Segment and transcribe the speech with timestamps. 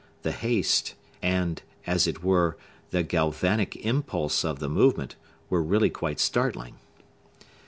[0.23, 2.57] The haste, and, as it were,
[2.89, 5.15] the galvanic impulse of the movement,
[5.47, 6.77] were really quite startling.